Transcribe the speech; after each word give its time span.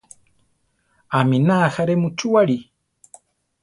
Aminá 1.19 1.55
ajaré 1.67 1.95
muchúware. 2.03 2.57